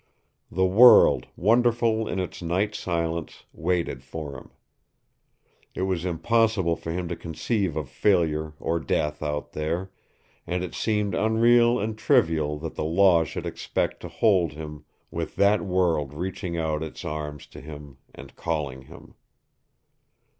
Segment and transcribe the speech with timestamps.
[0.49, 4.49] The world, wonderful in its night silence, waited for him.
[5.75, 9.91] It was impossible for him to conceive of failure or death out there,
[10.47, 15.35] and it seemed unreal and trivial that the Law should expect to hold him, with
[15.35, 19.13] that world reaching out its arms to him and calling him.